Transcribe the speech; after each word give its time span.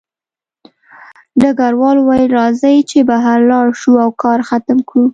ډګروال 1.41 1.97
وویل 1.99 2.29
راځئ 2.39 2.77
چې 2.89 2.99
بهر 3.09 3.39
لاړ 3.51 3.67
شو 3.81 3.93
او 4.03 4.09
کار 4.23 4.39
ختم 4.49 4.77
کړو 4.89 5.05